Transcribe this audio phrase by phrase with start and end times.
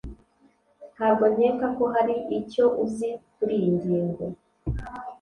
[0.95, 4.23] Ntabwo nkeka ko hari icyo uzi kuriyi ngingo